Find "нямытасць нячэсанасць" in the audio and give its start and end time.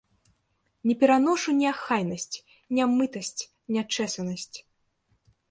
2.79-4.57